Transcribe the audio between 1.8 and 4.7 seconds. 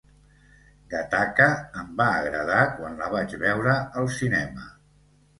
em va agradar quan la vaig veure al cinema